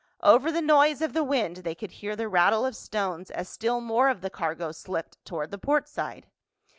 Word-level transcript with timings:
Over 0.23 0.51
the 0.51 0.63
noise 0.63 0.99
of 1.03 1.13
the 1.13 1.23
wind 1.23 1.57
they 1.57 1.75
could 1.75 1.91
hear 1.91 2.15
the 2.15 2.27
rattle 2.27 2.65
of 2.65 2.75
stones 2.75 3.29
as 3.29 3.47
still 3.47 3.79
more 3.81 4.09
of 4.09 4.21
the 4.21 4.31
cargo 4.31 4.71
slipped 4.71 5.23
toward 5.25 5.51
the 5.51 5.59
portside. 5.59 6.25